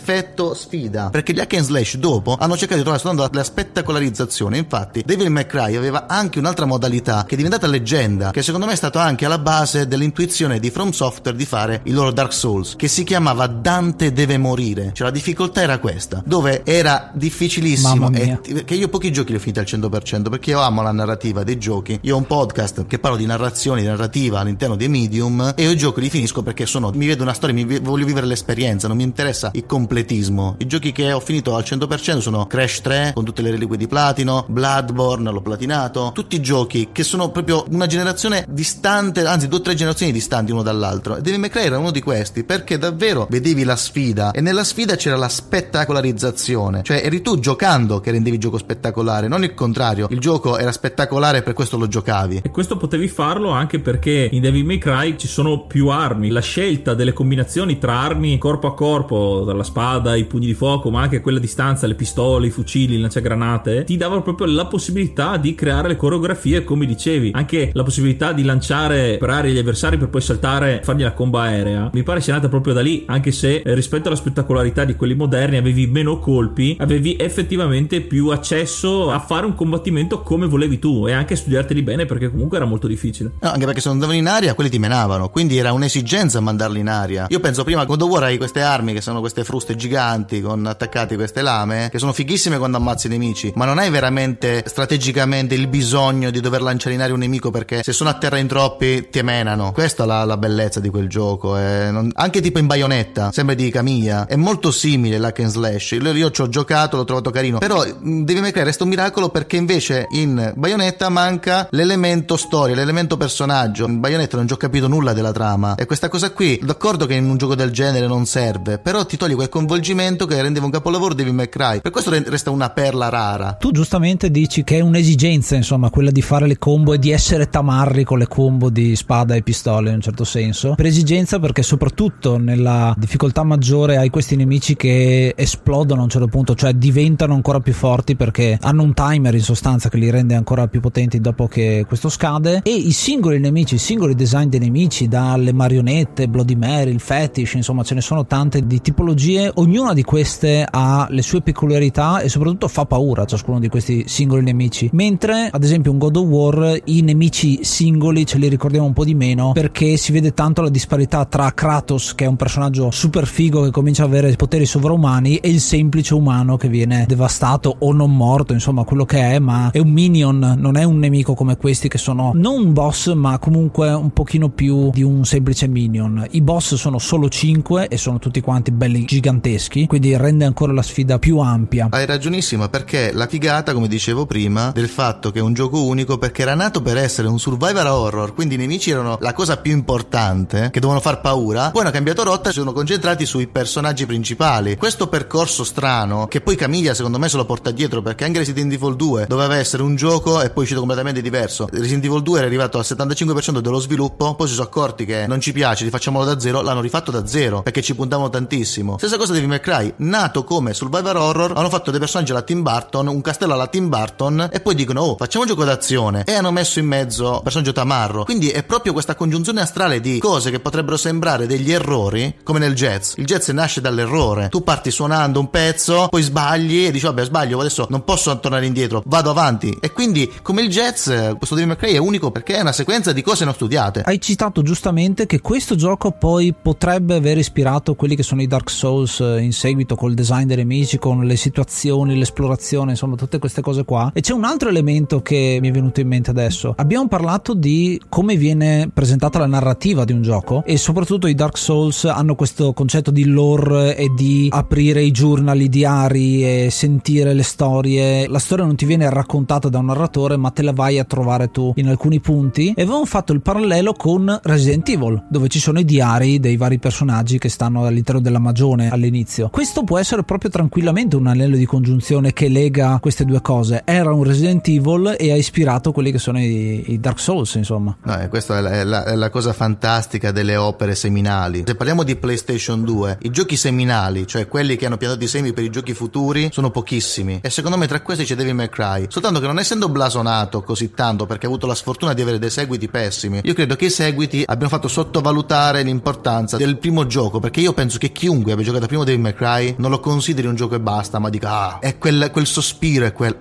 [0.53, 4.57] sfida perché gli hack and slash dopo hanno cercato di trovare soltanto la spettacolarizzazione.
[4.57, 8.73] Infatti, Devil May Cry aveva anche un'altra modalità che è diventata leggenda, che secondo me
[8.73, 12.75] è stato anche alla base dell'intuizione di From Software di fare il loro Dark Souls,
[12.75, 14.91] che si chiamava Dante deve morire.
[14.93, 19.39] Cioè la difficoltà era questa, dove era difficilissimo e che io pochi giochi li ho
[19.39, 21.97] finiti al 100% perché io amo la narrativa dei giochi.
[22.01, 25.71] Io ho un podcast che parlo di narrazione, di narrativa all'interno dei medium e io
[25.71, 28.97] i giochi li finisco perché sono mi vedo una storia, mi voglio vivere l'esperienza, non
[28.97, 30.55] mi interessa il completismo.
[30.57, 33.87] I giochi che ho finito al 100% sono Crash 3 con tutte le reliquie di
[33.87, 39.59] platino, Bloodborne l'ho platinato, tutti i giochi che sono proprio una generazione distante, anzi due
[39.59, 41.17] o tre generazioni distanti uno dall'altro.
[41.17, 44.63] E Devil May Cry era uno di questi perché davvero vedevi la sfida e nella
[44.63, 49.53] sfida c'era la spettacolarizzazione, cioè eri tu giocando che rendevi il gioco spettacolare, non il
[49.53, 50.07] contrario.
[50.09, 52.41] Il gioco era spettacolare per questo lo giocavi.
[52.43, 56.41] E questo potevi farlo anche perché in Devil May Cry ci sono più armi, la
[56.41, 61.01] scelta delle combinazioni tra armi corpo a corpo, dalla spada, i pugni di fuoco, ma
[61.01, 65.37] anche quella a distanza, le pistole, i fucili, il lanciagranate, ti dava proprio la possibilità
[65.37, 69.97] di creare le coreografie come dicevi, anche la possibilità di lanciare per aria gli avversari
[69.97, 71.89] per poi saltare, fargli la comba aerea.
[71.93, 75.15] Mi pare sia nata proprio da lì, anche se eh, rispetto alla spettacolarità di quelli
[75.15, 81.07] moderni avevi meno colpi, avevi effettivamente più accesso a fare un combattimento come volevi tu
[81.07, 83.31] e anche studiarteli bene perché comunque era molto difficile.
[83.39, 86.79] No, anche perché se non andavano in aria quelli ti menavano, quindi era un'esigenza mandarli
[86.79, 87.25] in aria.
[87.29, 91.41] Io penso prima War hai queste armi che sono queste fruste giganti con attaccati queste
[91.41, 96.29] lame che sono fighissime quando ammazzi i nemici, ma non hai veramente strategicamente il bisogno
[96.29, 99.21] di dover lanciare in aria un nemico perché se sono a terra in troppi ti
[99.21, 99.71] menano.
[99.71, 101.55] Questa è la, la bellezza di quel gioco.
[101.55, 102.11] Non...
[102.15, 105.91] anche tipo in Bayonetta, sempre di Camilla, è molto simile l'hack and slash.
[105.91, 109.55] Io, io ci ho giocato, l'ho trovato carino, però devi mai creare un miracolo perché
[109.55, 113.87] invece in Bayonetta manca l'elemento storia, l'elemento personaggio.
[113.87, 117.13] In Bayonetta non ci ho capito nulla della trama e questa cosa qui, d'accordo che
[117.13, 120.71] in un gioco del genere non serve, però ti togli e coinvolgimento che rendeva un
[120.71, 121.81] capolavoro May Cry.
[121.81, 123.53] Per questo resta una perla rara.
[123.53, 127.49] Tu giustamente dici che è un'esigenza, insomma, quella di fare le combo e di essere
[127.49, 130.75] tamarri con le combo di spada e pistole in un certo senso.
[130.75, 136.27] Per esigenza perché soprattutto nella difficoltà maggiore hai questi nemici che esplodono a un certo
[136.27, 140.35] punto, cioè diventano ancora più forti perché hanno un timer in sostanza che li rende
[140.35, 144.59] ancora più potenti dopo che questo scade e i singoli nemici, i singoli design dei
[144.59, 149.93] nemici, dalle marionette, Bloody Mary, il fetish, insomma ce ne sono tante di tipologie, ognuna
[149.93, 154.43] di queste ha le sue peculiarità e soprattutto fa paura a ciascuno di questi singoli
[154.43, 158.93] nemici, mentre ad esempio in God of War i nemici singoli ce li ricordiamo un
[158.93, 162.91] po' di meno perché si vede tanto la disparità tra Kratos che è un personaggio
[162.91, 167.75] super figo che comincia ad avere poteri sovraumani e il semplice umano che viene devastato
[167.79, 171.33] o non morto, insomma quello che è, ma è un minion, non è un nemico
[171.33, 175.67] come questi che sono non un boss ma comunque un pochino più di un semplice
[175.67, 176.25] minion.
[176.31, 180.83] I boss sono solo 5 e sono tutti quanti belli giganteschi, quindi rende ancora la
[180.83, 181.87] sfida più ampia.
[181.89, 186.19] Hai ragionissima perché la figata, come dicevo prima, del fatto che è un gioco unico
[186.19, 189.71] perché era nato per essere un survivor horror, quindi i nemici erano la cosa più
[189.71, 194.05] importante, che dovevano far paura, poi hanno cambiato rotta e si sono concentrati sui personaggi
[194.05, 194.77] principali.
[194.77, 198.71] Questo percorso strano, che poi Camiglia secondo me se lo porta dietro perché anche Resident
[198.73, 201.67] Evil 2 doveva essere un gioco e poi è uscito completamente diverso.
[201.71, 205.39] Resident Evil 2 era arrivato al 75% dello sviluppo, poi si sono accorti che non
[205.39, 208.97] ci piace, rifacciamolo da zero, l'hanno rifatto da zero perché ci puntavano tantissimo.
[208.97, 212.41] Stessa cosa di Devil May Cry, nato come survivor horror, hanno fatto dei personaggi alla
[212.41, 216.23] Tim Burton, un castello alla Tim Burton e poi dicono "Oh, facciamo un gioco d'azione"
[216.25, 218.23] e hanno messo in mezzo personaggio tamarro.
[218.23, 222.73] Quindi è proprio questa congiunzione astrale di cose che potrebbero sembrare degli errori, come nel
[222.73, 223.13] jazz.
[223.17, 224.49] Il jazz nasce dall'errore.
[224.49, 228.65] Tu parti suonando un pezzo, poi sbagli e dici "Vabbè, sbaglio, adesso non posso tornare
[228.65, 229.77] indietro, vado avanti".
[229.79, 231.05] E quindi come il jazz,
[231.37, 234.01] questo Devil May Cry è unico perché è una sequenza di cose non studiate.
[234.05, 238.69] Hai citato giustamente che questo gioco poi potrebbe aver ispirato quelli che sono i Dark
[238.69, 243.61] Souls eh, in seguito col design dei nemici, con le situazioni, l'esplorazione, insomma tutte queste
[243.61, 244.11] cose qua.
[244.13, 246.73] E c'è un altro elemento che mi è venuto in mente adesso.
[246.77, 251.57] Abbiamo parlato di come viene presentata la narrativa di un gioco e soprattutto i Dark
[251.57, 257.33] Souls hanno questo concetto di lore e di aprire i journal, i diari e sentire
[257.33, 258.27] le storie.
[258.27, 261.51] La storia non ti viene raccontata da un narratore ma te la vai a trovare
[261.51, 265.79] tu in alcuni punti e avevamo fatto il parallelo con Resident Evil dove ci sono
[265.79, 269.49] i diari dei vari personaggi che stanno all'interno della magione all'inizio.
[269.49, 273.83] Questo può essere proprio tranquillamente un anello di congiunzione che lega queste due cose.
[273.85, 277.95] Era un Resident Evil e ha ispirato quelli che sono i, i Dark Souls, insomma.
[278.03, 281.63] No, e questa è la, è, la, è la, cosa fantastica delle opere seminali.
[281.65, 285.53] Se parliamo di PlayStation 2, i giochi seminali, cioè quelli che hanno piantato i semi
[285.53, 287.39] per i giochi futuri, sono pochissimi.
[287.41, 289.05] E secondo me tra questi c'è Devil May Cry.
[289.09, 292.49] Soltanto che non essendo blasonato così tanto perché ha avuto la sfortuna di avere dei
[292.49, 297.39] seguiti pessimi, io credo che i seguiti abbiano fatto sottovalutare l'importanza del primo gioco.
[297.39, 300.55] Perché io penso che chiunque abbia giocato prima Devil May Cry non lo consideri un
[300.55, 303.37] gioco e basta, ma dica ah, è quel, quel sospiro, è quel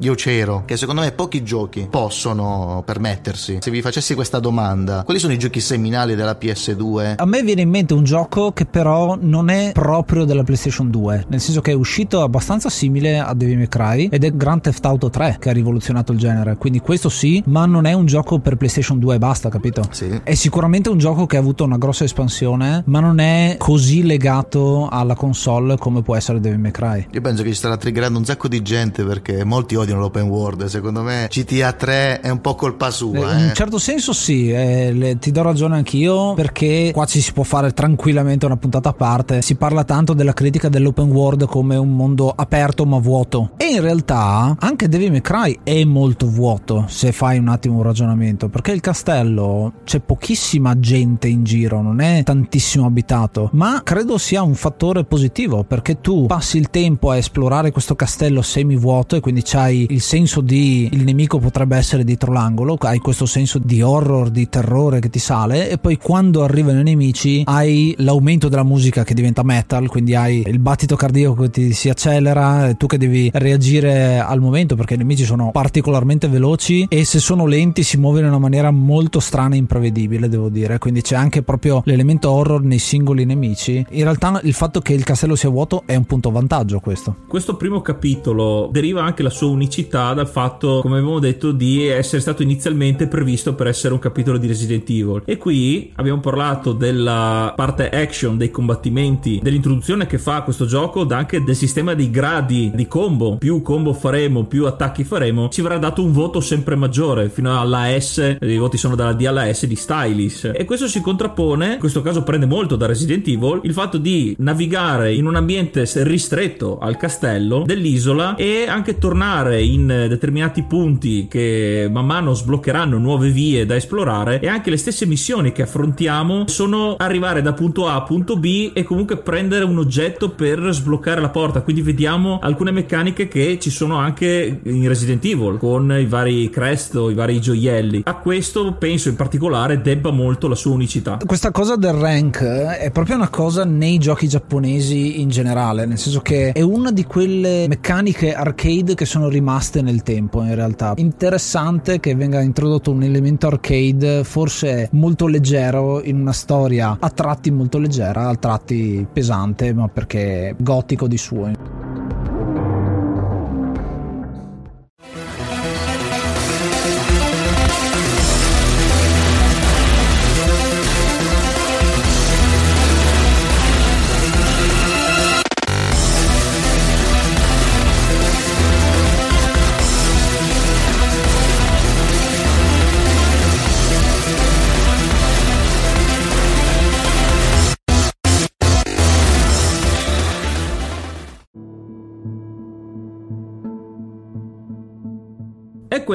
[0.00, 3.58] io c'ero, che secondo me pochi giochi possono permettersi.
[3.60, 7.14] Se vi facessi questa domanda, quali sono i giochi seminali della PS2?
[7.16, 11.26] A me viene in mente un gioco che però non è proprio della PlayStation 2,
[11.28, 14.84] nel senso che è uscito abbastanza simile a Devil May Cry ed è Grand Theft
[14.84, 16.56] Auto 3 che ha rivoluzionato il genere.
[16.56, 19.82] Quindi questo sì, ma non è un gioco per PlayStation 2 e basta, capito?
[19.90, 20.20] Sì.
[20.22, 24.77] È sicuramente un gioco che ha avuto una grossa espansione, ma non è così legato
[24.86, 27.06] alla console come può essere Devil May Cry.
[27.10, 30.64] Io penso che ci starà triggerando un sacco di gente perché molti odiano l'open world.
[30.66, 33.32] Secondo me GTA 3 è un po' colpa sua.
[33.32, 33.46] In Eh.
[33.48, 37.42] un certo senso sì, eh, le- ti do ragione anch'io perché qua ci si può
[37.42, 39.42] fare tranquillamente una puntata a parte.
[39.42, 43.50] Si parla tanto della critica dell'open world come un mondo aperto ma vuoto.
[43.56, 47.82] E in realtà anche Devil May Cry è molto vuoto se fai un attimo un
[47.82, 54.18] ragionamento perché il castello c'è pochissima gente in giro, non è tantissimo abitato, ma credo
[54.18, 59.20] sia un fattore positivo perché tu passi il tempo a esplorare questo castello semivuoto e
[59.20, 63.82] quindi c'hai il senso di il nemico potrebbe essere dietro l'angolo, hai questo senso di
[63.82, 68.64] horror, di terrore che ti sale e poi quando arrivano i nemici hai l'aumento della
[68.64, 72.98] musica che diventa metal, quindi hai il battito cardiaco che ti si accelera, tu che
[72.98, 77.96] devi reagire al momento perché i nemici sono particolarmente veloci e se sono lenti si
[77.96, 82.30] muovono in una maniera molto strana e imprevedibile, devo dire, quindi c'è anche proprio l'elemento
[82.30, 83.84] horror nei singoli nemici.
[83.90, 87.14] In realtà il fatto che il castello sia vuoto è un punto vantaggio questo.
[87.28, 92.20] Questo primo capitolo deriva anche la sua unicità dal fatto, come abbiamo detto, di essere
[92.20, 95.22] stato inizialmente previsto per essere un capitolo di Resident Evil.
[95.26, 101.18] E qui abbiamo parlato della parte action, dei combattimenti, dell'introduzione che fa questo gioco, da
[101.18, 103.36] anche del sistema dei gradi di combo.
[103.36, 107.96] Più combo faremo, più attacchi faremo, ci verrà dato un voto sempre maggiore, fino alla
[107.96, 110.50] S, i voti sono dalla D alla S di Stylis.
[110.52, 114.34] E questo si contrappone, in questo caso prende molto da Resident Evil, il fatto di
[114.48, 121.86] navigare in un ambiente ristretto al castello dell'isola e anche tornare in determinati punti che
[121.90, 126.96] man mano sbloccheranno nuove vie da esplorare e anche le stesse missioni che affrontiamo sono
[126.96, 131.28] arrivare da punto A a punto B e comunque prendere un oggetto per sbloccare la
[131.28, 131.60] porta.
[131.60, 136.94] Quindi vediamo alcune meccaniche che ci sono anche in Resident Evil con i vari crest
[136.94, 138.02] o i vari gioielli.
[138.04, 141.18] A questo penso in particolare debba molto la sua unicità.
[141.26, 146.20] Questa cosa del rank è proprio una cosa nei giochi giapponesi in generale, nel senso
[146.20, 150.94] che è una di quelle meccaniche arcade che sono rimaste nel tempo in realtà.
[150.96, 157.50] Interessante che venga introdotto un elemento arcade forse molto leggero in una storia a tratti
[157.50, 161.77] molto leggera, a tratti pesante, ma perché gotico di suo.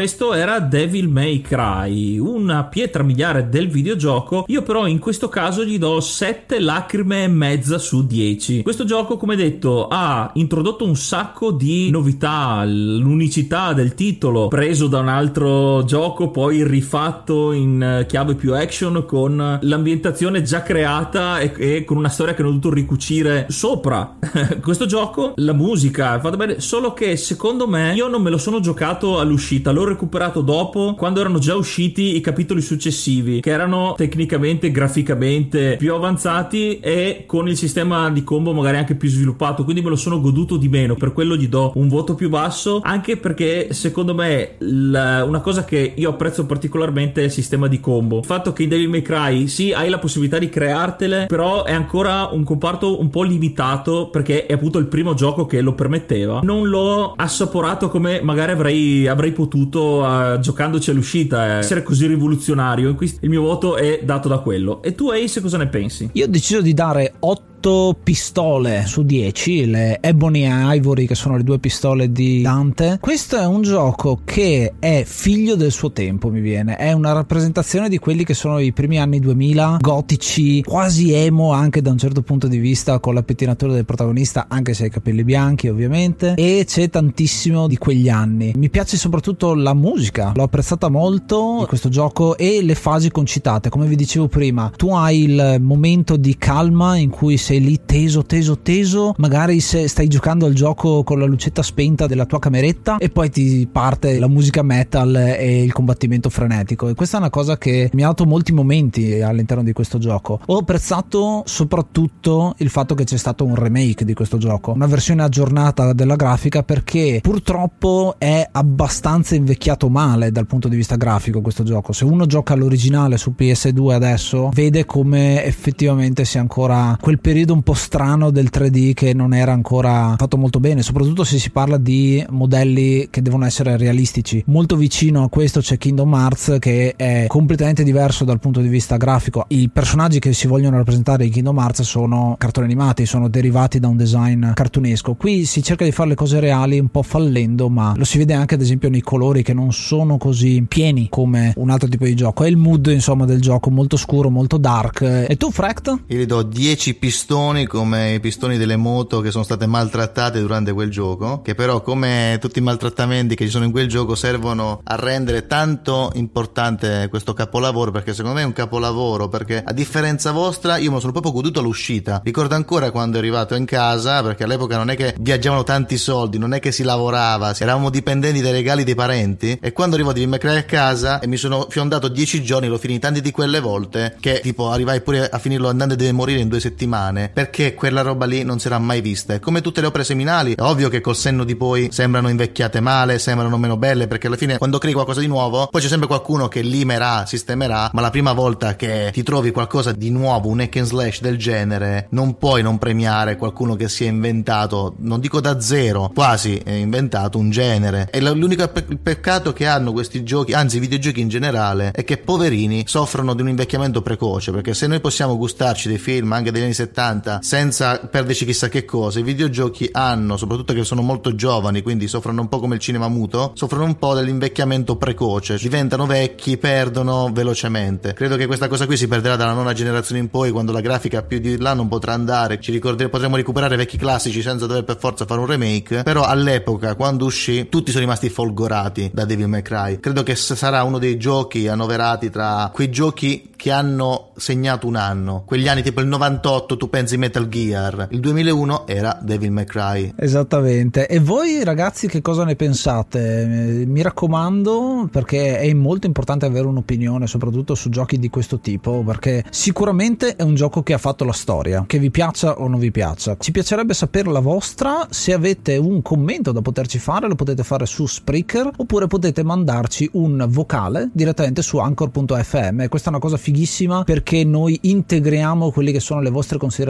[0.04, 4.44] Questo era Devil May Cry, una pietra miliare del videogioco.
[4.48, 8.64] Io però in questo caso gli do 7 lacrime e mezza su 10.
[8.64, 15.00] Questo gioco, come detto, ha introdotto un sacco di novità, l'unicità del titolo preso da
[15.00, 21.86] un altro gioco, poi rifatto in chiave più action con l'ambientazione già creata e, e
[21.86, 24.18] con una storia che hanno dovuto ricucire sopra
[24.62, 25.32] questo gioco.
[25.38, 29.72] La musica è bene, solo che secondo me io non me lo sono giocato all'uscita,
[29.72, 35.94] l'ho recuperato dopo quando erano già usciti i capitoli successivi che erano tecnicamente graficamente più
[35.94, 39.64] avanzati e con il sistema di combo magari anche più sviluppato.
[39.64, 40.96] Quindi me lo sono goduto di meno.
[40.96, 45.64] Per quello gli do un voto più basso anche perché secondo me la, una cosa
[45.64, 48.20] che io apprezzo particolarmente è il sistema di combo.
[48.20, 51.74] Il fatto che in Devil May Cry sì hai la possibilità di creartele però è
[51.74, 56.42] ancora un comparto un po' limitato perché è appunto il primo gioco che lo permetteva.
[56.44, 62.08] Non l'ho assaporato come magari avrei, avrei potuto vissuto uh, giocandoci all'uscita, eh, essere così
[62.08, 62.96] rivoluzionario.
[63.20, 64.82] Il mio voto è dato da quello.
[64.82, 66.10] E tu, Ace, cosa ne pensi?
[66.14, 71.16] Io ho deciso di dare 8 8 pistole su 10, le Ebony e Ivory che
[71.16, 72.98] sono le due pistole di Dante.
[73.00, 76.76] Questo è un gioco che è figlio del suo tempo, mi viene.
[76.76, 81.82] È una rappresentazione di quelli che sono i primi anni 2000, gotici, quasi emo anche
[81.82, 84.92] da un certo punto di vista con la pettinatura del protagonista, anche se ha i
[84.92, 86.34] capelli bianchi ovviamente.
[86.36, 88.52] E c'è tantissimo di quegli anni.
[88.58, 93.70] Mi piace soprattutto la musica, l'ho apprezzata molto questo gioco e le fasi concitate.
[93.70, 97.82] Come vi dicevo prima, tu hai il momento di calma in cui sei sei lì
[97.86, 102.40] teso, teso, teso, magari se stai giocando al gioco con la lucetta spenta della tua
[102.40, 106.88] cameretta e poi ti parte la musica metal e il combattimento frenetico.
[106.88, 110.40] E questa è una cosa che mi ha dato molti momenti all'interno di questo gioco.
[110.44, 115.22] Ho apprezzato soprattutto il fatto che c'è stato un remake di questo gioco, una versione
[115.22, 121.62] aggiornata della grafica perché purtroppo è abbastanza invecchiato male dal punto di vista grafico questo
[121.62, 121.94] gioco.
[121.94, 127.54] Se uno gioca all'originale su PS2 adesso, vede come effettivamente sia ancora quel periodo periodo
[127.54, 131.52] un po' strano del 3D che non era ancora fatto molto bene, soprattutto se si
[131.52, 134.42] parla di modelli che devono essere realistici.
[134.48, 138.98] Molto vicino a questo c'è Kingdom Hearts che è completamente diverso dal punto di vista
[138.98, 139.46] grafico.
[139.50, 143.88] I personaggi che si vogliono rappresentare in Kingdom Hearts sono cartoni animati, sono derivati da
[143.88, 145.16] un design cartunesco.
[145.16, 148.34] Qui si cerca di fare le cose reali un po' fallendo, ma lo si vede
[148.34, 152.16] anche ad esempio nei colori che non sono così pieni come un altro tipo di
[152.16, 152.44] gioco.
[152.44, 155.02] È il mood insomma del gioco molto scuro, molto dark.
[155.02, 156.04] E tu Fract?
[156.08, 160.42] Io gli do 10 pistoni pistoni come i pistoni delle moto che sono state maltrattate
[160.42, 164.14] durante quel gioco, che però come tutti i maltrattamenti che ci sono in quel gioco
[164.14, 169.72] servono a rendere tanto importante questo capolavoro, perché secondo me è un capolavoro, perché a
[169.72, 172.20] differenza vostra io me lo sono proprio goduto all'uscita.
[172.26, 176.38] Ricordo ancora quando è arrivato in casa, perché all'epoca non è che viaggiavano tanti soldi,
[176.38, 180.28] non è che si lavorava, eravamo dipendenti dai regali dei parenti e quando arrivo di
[180.28, 184.18] McRae a casa e mi sono fiondato dieci giorni, l'ho finito tanti di quelle volte
[184.20, 187.74] che tipo arrivai pure a finirlo andando e deve morire in due settimane bene perché
[187.74, 189.36] quella roba lì non era mai vista.
[189.36, 192.80] E come tutte le opere seminali, è ovvio che col senno di poi sembrano invecchiate
[192.80, 196.08] male, sembrano meno belle, perché alla fine quando crei qualcosa di nuovo, poi c'è sempre
[196.08, 200.62] qualcuno che limerà, sistemerà, ma la prima volta che ti trovi qualcosa di nuovo, un
[200.62, 205.20] hack and slash del genere, non puoi non premiare qualcuno che si è inventato, non
[205.20, 208.08] dico da zero, quasi è inventato un genere.
[208.12, 212.18] E l'unico pe- peccato che hanno questi giochi, anzi i videogiochi in generale, è che
[212.18, 216.64] poverini soffrono di un invecchiamento precoce, perché se noi possiamo gustarci dei film anche degli
[216.64, 219.20] anni 70 70 senza perderci chissà che cosa.
[219.20, 223.08] I videogiochi hanno, soprattutto che sono molto giovani, quindi soffrono un po' come il cinema
[223.10, 228.14] muto, soffrono un po' dell'invecchiamento precoce, diventano vecchi, perdono velocemente.
[228.14, 231.24] Credo che questa cosa qui si perderà dalla nona generazione in poi, quando la grafica
[231.24, 234.98] più di là non potrà andare, ci ricorderemo, potremo recuperare vecchi classici senza dover per
[234.98, 239.62] forza fare un remake, però all'epoca, quando uscì, tutti sono rimasti folgorati da Devil May
[239.62, 240.00] Cry.
[240.00, 245.44] Credo che sarà uno dei giochi annoverati tra quei giochi che hanno segnato un anno.
[245.46, 250.14] Quegli anni tipo il 98 tu pensi Metal Gear, il 2001 era Devil May Cry.
[250.16, 251.08] Esattamente.
[251.08, 253.84] E voi ragazzi che cosa ne pensate?
[253.88, 259.44] Mi raccomando perché è molto importante avere un'opinione soprattutto su giochi di questo tipo perché
[259.50, 262.92] sicuramente è un gioco che ha fatto la storia, che vi piaccia o non vi
[262.92, 263.38] piaccia.
[263.40, 267.88] Ci piacerebbe sapere la vostra, se avete un commento da poterci fare lo potete fare
[267.88, 272.86] su Spreaker oppure potete mandarci un vocale direttamente su anchor.fm.
[272.88, 276.82] Questa è una cosa fighissima perché noi integriamo quelle che sono le vostre considerazioni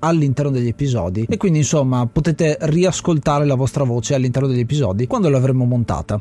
[0.00, 5.28] all'interno degli episodi e quindi insomma potete riascoltare la vostra voce all'interno degli episodi quando
[5.28, 6.20] l'avremo montata.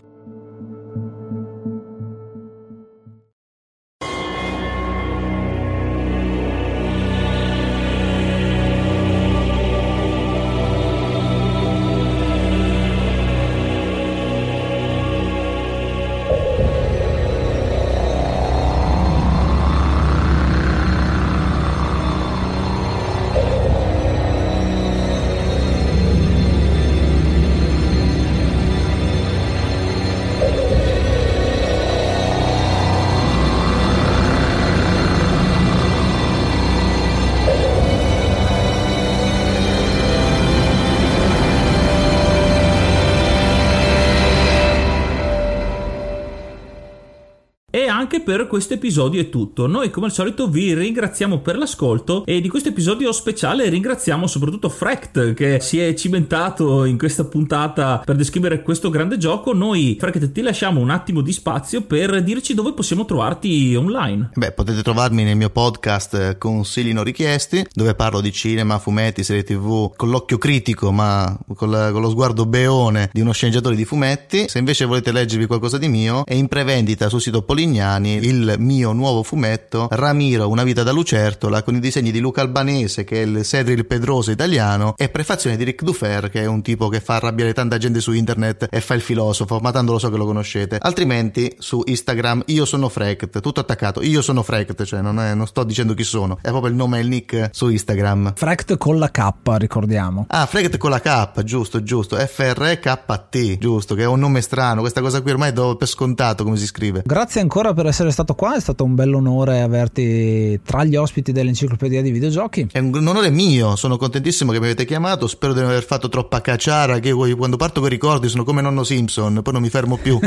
[47.87, 49.67] Anche per questo episodio è tutto.
[49.67, 54.69] Noi come al solito vi ringraziamo per l'ascolto e di questo episodio speciale ringraziamo soprattutto
[54.69, 59.53] Frect che si è cimentato in questa puntata per descrivere questo grande gioco.
[59.53, 64.31] Noi Frect ti lasciamo un attimo di spazio per dirci dove possiamo trovarti online.
[64.33, 69.43] Beh, potete trovarmi nel mio podcast Consigli non richiesti dove parlo di cinema, fumetti, serie
[69.43, 73.85] tv con l'occhio critico ma con, la, con lo sguardo beone di uno sceneggiatore di
[73.85, 74.47] fumetti.
[74.47, 77.41] Se invece volete leggervi qualcosa di mio è in prevendita sul sito
[77.77, 82.41] Polignani il mio nuovo fumetto Ramiro, una vita da lucertola con i disegni di Luca
[82.41, 86.63] Albanese che è il Cedril Pedroso italiano e prefazione di Rick Dufer che è un
[86.63, 89.99] tipo che fa arrabbiare tanta gente su internet e fa il filosofo, ma tanto lo
[89.99, 90.77] so che lo conoscete.
[90.81, 95.45] Altrimenti su Instagram io sono Frect, tutto attaccato, io sono Frect, cioè non, è, non
[95.45, 98.33] sto dicendo chi sono, è proprio il nome e il nick su Instagram.
[98.35, 100.25] Frect con la K, ricordiamo.
[100.29, 105.01] Ah, Frect con la K, giusto, giusto, F-R-K-T, giusto, che è un nome strano, questa
[105.01, 107.03] cosa qui ormai do per scontato come si scrive.
[107.05, 111.31] Grazie ancora per essere stato qua, è stato un bel onore averti tra gli ospiti
[111.31, 112.67] dell'enciclopedia di videogiochi.
[112.71, 116.09] È un, onore mio, sono contentissimo che mi avete chiamato, spero di non aver fatto
[116.09, 119.69] troppa cacciara, che quando parto con i ricordi sono come nonno Simpson, poi non mi
[119.69, 120.19] fermo più.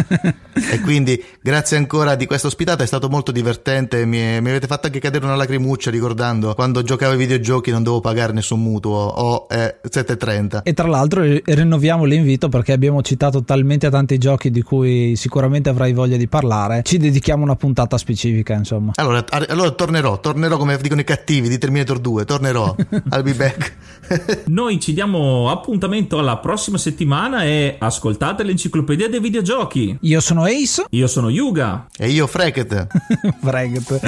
[0.71, 4.87] e quindi grazie ancora di questa ospitata, è stato molto divertente, mi, mi, avete fatto
[4.87, 9.47] anche cadere una lacrimuccia ricordando quando giocavo ai videogiochi non dovevo pagare nessun mutuo o
[9.51, 10.63] eh, 7,30.
[10.63, 15.93] E tra l'altro rinnoviamo l'invito perché abbiamo citato talmente tanti giochi di cui sicuramente avrai
[15.93, 18.93] voglia di parlare, ci dedichiamo una puntata specifica, insomma.
[18.97, 22.75] Allora, allora tornerò, tornerò come dicono i cattivi di Terminator 2, tornerò.
[23.13, 23.77] I'll be back.
[24.47, 29.99] Noi ci diamo appuntamento alla prossima settimana e ascoltate l'enciclopedia dei videogiochi.
[30.01, 30.85] Io sono Ace.
[30.91, 31.87] Io sono Yuga.
[31.97, 32.87] E io Freket.
[33.43, 34.01] Freket.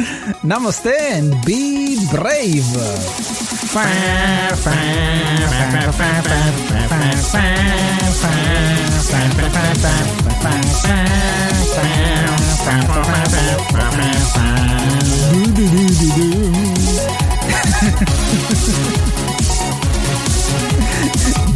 [0.43, 3.41] Namaste and be brave.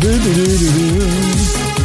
[0.00, 1.72] Do-do-do-do-do.